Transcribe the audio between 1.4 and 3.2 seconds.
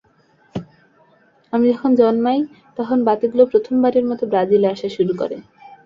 আমি যখন জন্মাই, তখন